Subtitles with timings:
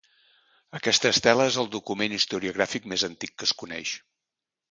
[0.77, 3.95] Aquesta estela és el document historiogràfic més antic que es coneix.